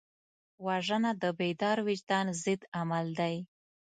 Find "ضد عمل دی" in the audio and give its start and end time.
2.43-3.35